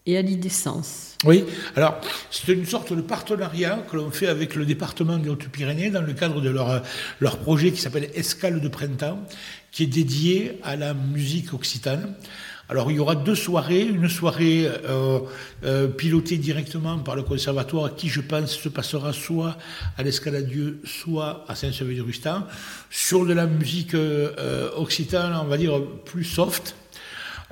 [0.07, 1.17] et à l'idescence.
[1.25, 1.45] Oui,
[1.77, 6.03] alors c'est une sorte de partenariat que l'on fait avec le département des Hautes-Pyrénées dans
[6.03, 6.83] le cadre de leur,
[7.21, 9.21] leur projet qui s'appelle Escale de printemps,
[9.71, 12.15] qui est dédié à la musique occitane.
[12.69, 15.21] Alors il y aura deux soirées, une soirée euh,
[15.65, 19.59] euh, pilotée directement par le conservatoire qui je pense se passera soit
[19.99, 22.47] à l'Escaladieu, soit à Saint-Sever-du-Rustan,
[22.89, 26.75] sur de la musique euh, occitane, on va dire plus soft,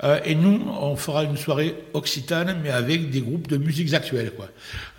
[0.03, 4.31] euh, et nous, on fera une soirée occitane, mais avec des groupes de musiques actuelles.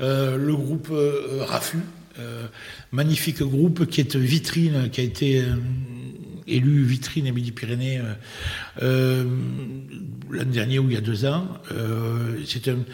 [0.00, 1.78] Euh, le groupe euh, Rafu,
[2.92, 5.42] magnifique groupe qui est vitrine, qui a été
[6.46, 8.02] élu vitrine à Midi-Pyrénées
[8.82, 11.48] l'an dernier ou il y a deux ans.
[12.46, 12.84] c'est un,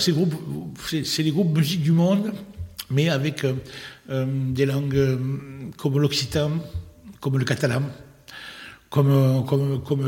[0.00, 2.32] c'est les groupes musique du monde,
[2.90, 3.46] mais avec
[4.10, 5.20] des langues
[5.76, 6.50] comme l'occitan,
[7.20, 7.82] comme le catalan
[8.92, 10.06] comme, comme, comme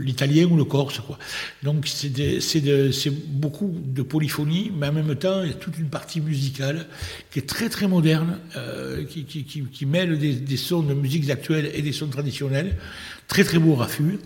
[0.00, 1.00] l'italien ou le corse.
[1.00, 1.18] Quoi.
[1.62, 6.22] Donc c'est beaucoup de polyphonie, mais en même temps, il y a toute une partie
[6.22, 6.86] musicale
[7.30, 11.28] qui est très très moderne, euh, qui, qui, qui, mêle des, des, sons de musiques
[11.28, 12.78] actuelles et des sons traditionnels.
[13.28, 14.18] Très très beau raffut.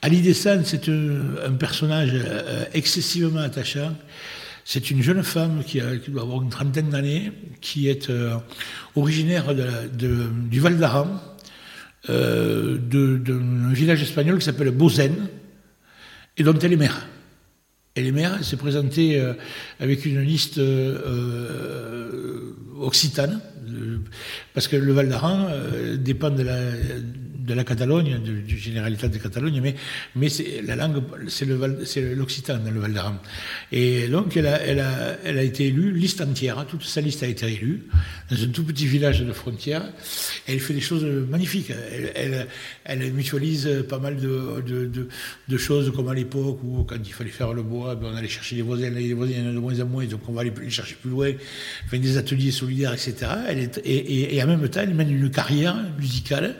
[0.00, 3.94] Ali Dessan, c'est un, personnage euh, excessivement attachant.
[4.64, 8.36] C'est une jeune femme qui, a, qui, doit avoir une trentaine d'années, qui est euh,
[8.96, 11.08] originaire de, de, du Val d'Aran,
[12.08, 15.28] d'un village espagnol qui s'appelle Bozen,
[16.36, 17.06] et dont elle est maire.
[17.94, 19.34] Elle est maire, elle s'est présentée euh,
[19.80, 23.40] avec une liste euh, occitane,
[24.54, 25.48] parce que le Val d'Aran
[25.96, 26.60] dépend de la,
[27.48, 29.74] de la Catalogne, du, Généralitat de Catalogne, mais,
[30.14, 30.28] mais
[30.64, 31.46] la langue, c'est,
[32.14, 33.16] l'occitan dans le Val d'Aran.
[33.72, 37.46] Et donc, elle a, elle, a, été élue, liste entière, toute sa liste a été
[37.46, 37.84] élue,
[38.30, 39.82] dans un tout petit village de frontière.
[40.46, 41.72] elle fait des choses magnifiques.
[42.14, 42.46] Elle,
[42.84, 45.08] elle, mutualise pas mal de,
[45.48, 48.28] de, choses, comme à l'époque où, quand il fallait faire le bois, ben, on allait
[48.28, 50.32] chercher les voisins, les voisins, il y en a de moins en moins, donc on
[50.32, 51.32] va aller les chercher plus loin,
[51.88, 53.14] faire des ateliers solidaires, etc.
[53.48, 56.56] Elle est, et, et, et en même temps, elle mène une carrière musicale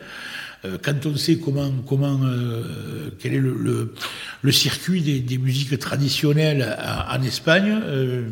[0.82, 3.94] quand on sait comment, comment euh, quel est le,
[4.42, 6.76] le, circuit des, des, musiques traditionnelles
[7.08, 8.28] en, Espagne, euh,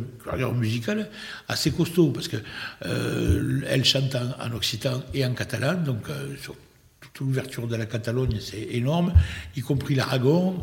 [0.55, 1.09] musicale
[1.49, 2.37] assez costaud, parce que
[2.85, 6.07] euh, elle chante en, occitan et en catalan, donc
[6.43, 6.57] sur
[7.25, 9.13] l'ouverture de la Catalogne, c'est énorme,
[9.57, 10.57] y compris l'Aragon,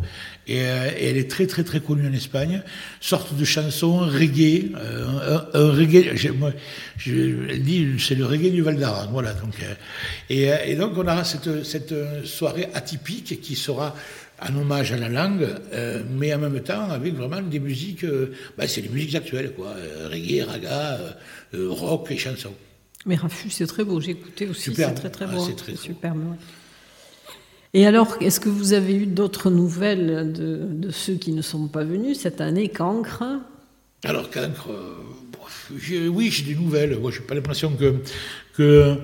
[0.48, 2.62] et, euh, elle est très très très connue en Espagne.
[3.00, 6.52] Sorte de chanson reggae, euh, un, reggae, je, moi,
[6.98, 9.34] je dis c'est le reggae du Val d'Aran, voilà.
[9.34, 9.74] Donc, euh,
[10.30, 11.94] et, et, donc on aura cette, cette
[12.26, 13.96] soirée atypique qui sera
[14.42, 15.48] un hommage à la langue,
[16.18, 18.06] mais en même temps avec vraiment des musiques,
[18.58, 19.74] bah, c'est les musiques actuelles, quoi,
[20.12, 21.00] reggae, raga,
[21.54, 22.54] rock et chansons.
[23.06, 24.00] Mais Rafu, c'est très beau.
[24.00, 24.74] J'ai écouté aussi.
[24.74, 25.46] C'est très très ah, beau.
[25.66, 26.36] c'est superbe.
[27.74, 31.84] Et alors, est-ce que vous avez eu d'autres nouvelles de, ceux qui ne sont pas
[31.84, 33.24] venus cette année, Cancre?
[34.04, 37.00] Alors, Cancre, euh, oui, j'ai des nouvelles.
[37.00, 37.96] Moi, je n'ai pas l'impression que,
[38.56, 38.98] que,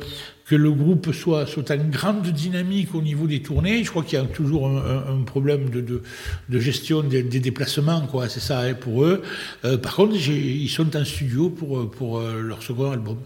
[0.46, 3.84] que, le groupe soit, soit en grande dynamique au niveau des tournées.
[3.84, 6.04] Je crois qu'il y a toujours un, problème de, de,
[6.48, 8.30] de gestion des, déplacements, quoi.
[8.30, 9.24] C'est ça hein, pour eux.
[9.66, 13.18] Euh, par contre, ils sont en studio pour, pour euh, leur second album.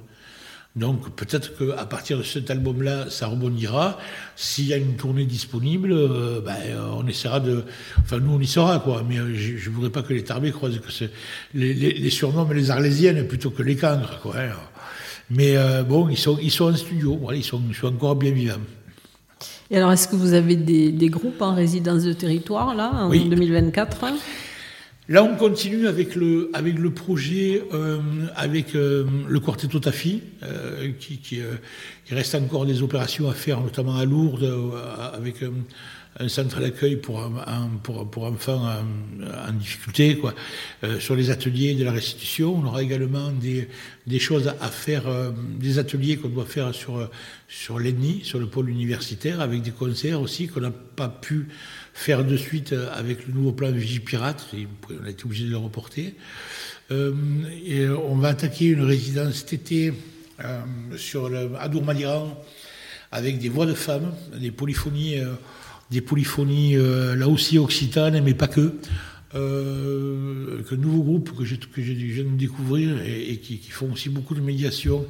[0.76, 4.00] Donc peut-être qu'à partir de cet album-là, ça rebondira.
[4.36, 6.56] S'il y a une tournée disponible, euh, ben,
[6.98, 7.63] on essaiera de...
[8.00, 9.04] Enfin, nous, on y sera, quoi.
[9.08, 11.12] Mais euh, je ne voudrais pas que les Tarbés croisent que c'est
[11.54, 14.36] les, les, les, surnomment les Arlésiennes plutôt que les Cangres, quoi.
[14.38, 14.54] Hein.
[15.30, 15.56] Mais
[15.88, 18.60] bon, ils sont, ils sont en studio, voilà, ils, sont, ils sont encore bien vivants.
[19.71, 24.06] Et alors, est-ce que vous avez des, groupes en résidence de territoire, là, en 2024
[25.10, 27.99] Là, on continue avec le, avec le projet, euh,
[28.37, 31.41] avec euh, le Quartetto Tafi, euh, qui, qui,
[32.06, 34.49] qui, reste encore des opérations à faire, notamment à Lourdes,
[35.13, 35.43] avec
[36.20, 37.28] un centre d'accueil pour,
[37.82, 38.70] pour, pour, enfants
[39.48, 40.34] en, difficulté, quoi.
[40.84, 42.56] Euh, sur les ateliers de la restitution.
[42.56, 43.68] On aura également des,
[44.06, 47.10] des choses à faire, euh, des ateliers qu'on doit faire sur,
[47.48, 51.48] sur l'ENI, sur le pôle universitaire, avec des concerts aussi qu'on n'a pas pu
[51.94, 54.48] faire de suite avec le nouveau plan Vigipirate.
[54.90, 56.14] On a été obligé de le reporter.
[56.92, 57.14] Euh,
[58.08, 59.94] on va attaquer une résidence cet été
[60.98, 62.44] sur à Dourmaliran
[63.12, 65.18] avec des voix de femmes, des polyphonies
[65.94, 68.73] des polyphonies euh, là aussi occitanes, mais pas que.
[69.35, 74.35] Euh, un nouveau groupe que, que je viens de découvrir et, qui, font aussi beaucoup
[74.35, 75.08] de médiation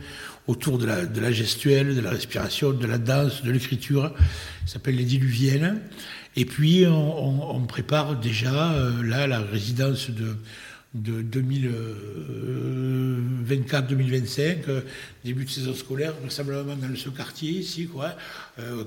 [0.47, 4.13] autour de la, gestuelle, de la respiration, de la danse, de l'écriture.
[4.65, 5.81] Ça s'appelle les Diluviennes.
[6.35, 10.37] Et puis, on, prépare déjà, euh, là, la résidence de,
[10.93, 11.21] de
[13.47, 14.81] 2024-2025, euh,
[15.25, 18.15] début de saison scolaire, vraisemblablement dans ce quartier ici, quoi,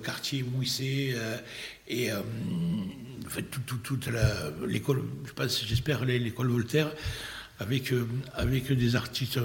[0.03, 1.15] quartier Mouissé,
[1.89, 2.21] et euh,
[3.27, 4.09] en fait, toute,
[4.67, 6.91] l'école, je pense, j'espère, l'école Voltaire,
[7.59, 9.41] avec, euh, avec des articles,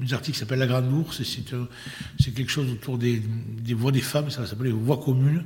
[0.00, 3.22] des articles qui s'appellent La Grande Ours, c'est, quelque chose autour des,
[3.70, 5.44] voix des femmes, ça s'appelle les voix communes,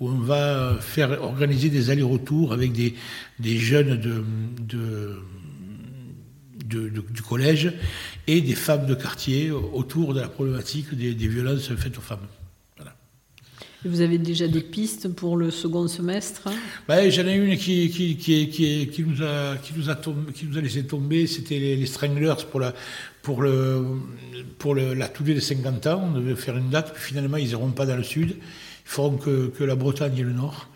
[0.00, 2.94] où on va faire organiser des allers-retours avec des,
[3.38, 5.16] des jeunes de,
[6.64, 7.72] du collège
[8.26, 12.26] et des femmes de quartier autour de la problématique des violences faites aux femmes
[13.84, 16.48] vous avez déjà des pistes pour le second semestre
[16.88, 18.16] ben, J'en ai une qui,
[19.06, 22.74] nous a, qui, nous a laissé tomber, c'était les, Stranglers pour la,
[23.22, 23.84] pour le,
[24.58, 26.02] pour la tournée des 50 ans.
[26.04, 28.30] On devait faire une date, puis finalement ils n'iront pas dans le sud.
[28.30, 30.68] Ils feront que, la Bretagne et le Nord.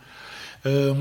[0.67, 0.95] Euh,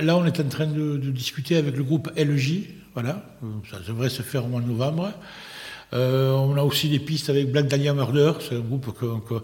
[0.00, 2.64] là, on est en train de, discuter avec le groupe LJ.
[2.94, 3.24] Voilà,
[3.70, 5.12] ça devrait se faire au mois de novembre.
[5.92, 9.34] Euh, on a aussi des pistes avec Black Dahlia Murder, c'est un groupe que,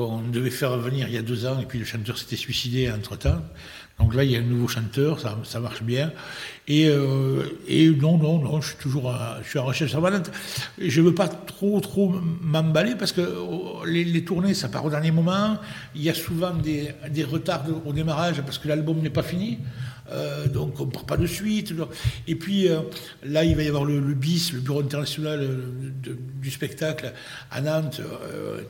[0.00, 2.90] qu'on devait faire venir il y a deux ans, et puis le chanteur s'était suicidé
[2.90, 3.42] entre-temps.
[3.98, 6.10] Donc là, il y a un nouveau chanteur, ça, marche bien.
[6.66, 9.92] Et, euh, et, non, non, non, je suis toujours à, je suis en recherche.
[10.78, 14.90] Je ne veux pas trop, trop m'emballer parce que oh, les, tournées, ça part au
[14.90, 15.58] dernier moment.
[15.94, 19.58] Il y a souvent des retards au démarrage parce que l'album n'est pas fini.
[20.12, 21.72] Euh, donc on ne part pas de suite.
[22.26, 22.80] Et puis euh,
[23.24, 27.12] là, il va y avoir le, BIS, le Bureau international euh, du spectacle
[27.50, 28.00] à Nantes,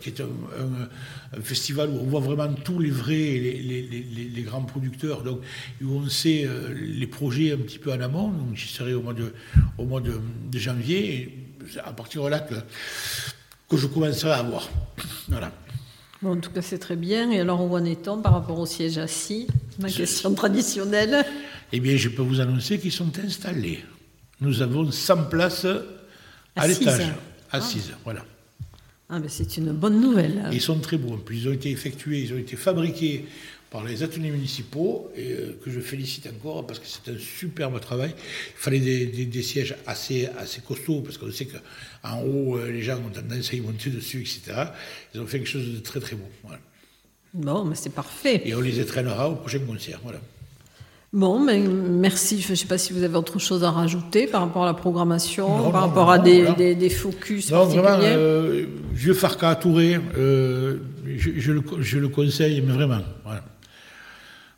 [0.00, 5.40] qui est un, festival où on voit vraiment tous les vrais, les, grands producteurs, donc
[5.80, 8.28] où on sait les projets un petit peu en amont.
[8.28, 9.14] Donc j'y serai au mois
[10.00, 11.46] de, janvier.
[11.84, 12.54] À partir de là que,
[13.68, 14.68] que je commencerai à voir.
[15.28, 15.52] Voilà.
[16.22, 17.30] Bon, en tout cas, c'est très bien.
[17.30, 19.46] Et alors, où en est-on par rapport au siège assis?
[19.78, 21.24] Ma question traditionnelle.
[21.72, 23.84] Eh bien, je peux vous annoncer qu'ils sont installés.
[24.40, 25.66] Nous avons 100 places
[26.56, 27.12] à l'étage,
[27.50, 27.92] assises.
[28.04, 28.24] Voilà.
[29.08, 30.48] Ah, ben c'est une bonne nouvelle.
[30.52, 31.14] Ils sont très beaux.
[31.14, 33.26] En plus, ils ont été effectués, ils ont été fabriqués
[33.70, 37.78] par les ateliers municipaux, et euh, que je félicite encore parce que c'est un superbe
[37.80, 38.12] travail.
[38.16, 42.96] Il fallait des, sièges assez, assez costauds, parce qu'on sait qu'en haut, euh, les gens
[42.96, 44.64] ont tendance à y monter dessus, etc.
[45.14, 46.26] Ils ont fait quelque chose de très très beau.
[47.32, 48.42] Bon, mais c'est parfait.
[48.44, 50.00] Et on les entraînera au prochain concert.
[50.02, 50.18] Voilà.
[51.12, 52.40] Bon, mais merci.
[52.40, 54.74] Je ne sais pas si vous avez autre chose à rajouter par rapport à la
[54.74, 61.52] programmation, par rapport à des, des, focus non, vraiment, euh, Vieux Farca à Touré, je,
[61.52, 63.00] le, je, le, conseille, mais vraiment.
[63.24, 63.42] Voilà.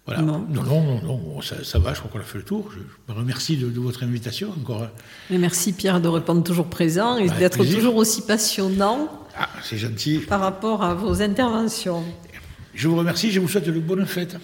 [0.07, 0.23] Voilà.
[0.23, 2.71] Non, non, non, non ça, va, je crois qu'on a fait le tour.
[2.73, 4.89] Je me remercie de, votre invitation encore.
[5.31, 9.09] Et merci Pierre de répondre toujours présent et d'être toujours aussi passionnant.
[9.37, 10.19] Ah, c'est gentil.
[10.19, 12.03] Par rapport à vos interventions.
[12.75, 14.37] Je vous remercie, je vous souhaite une bonne fête.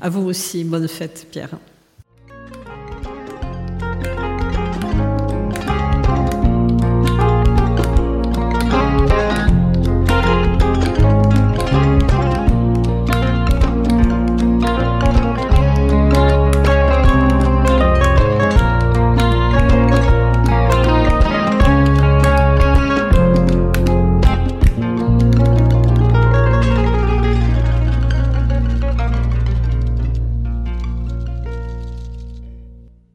[0.00, 1.50] À vous aussi, bonne fête Pierre.